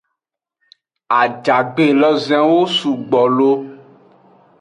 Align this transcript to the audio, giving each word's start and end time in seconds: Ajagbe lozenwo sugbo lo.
Ajagbe 1.21 1.85
lozenwo 1.99 2.61
sugbo 2.75 3.21
lo. 3.35 3.51